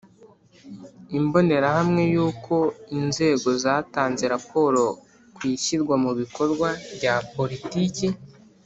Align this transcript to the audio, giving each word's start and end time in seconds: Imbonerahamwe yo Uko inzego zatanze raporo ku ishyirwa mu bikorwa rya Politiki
Imbonerahamwe 1.17 2.03
yo 2.15 2.21
Uko 2.31 2.55
inzego 2.99 3.47
zatanze 3.63 4.23
raporo 4.33 4.83
ku 5.35 5.41
ishyirwa 5.53 5.95
mu 6.03 6.11
bikorwa 6.19 6.67
rya 6.95 7.15
Politiki 7.35 8.05